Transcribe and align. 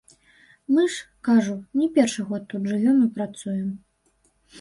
Мы 0.73 0.85
ж, 0.93 1.03
кажу, 1.27 1.57
не 1.81 1.89
першы 1.97 2.25
год 2.29 2.47
тут 2.53 2.63
жывём 2.71 2.97
і 3.05 3.11
працуем. 3.19 3.69